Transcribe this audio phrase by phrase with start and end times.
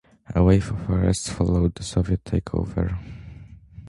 [0.33, 2.97] A wave of arrests followed the Soviet takeover.